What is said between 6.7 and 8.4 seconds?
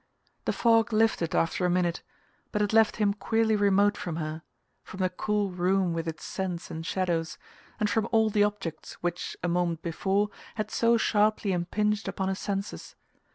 and shadows, and from all